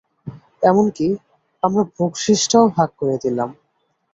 [0.63, 1.07] এমনকি
[1.63, 3.49] আমরা বখশিশ টাও ভাগ করে দিলাম।